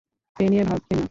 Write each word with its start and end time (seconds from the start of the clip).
এ 0.37 0.45
নিয়ে 0.51 0.63
ভাববেন 0.63 0.87
না। 0.87 0.99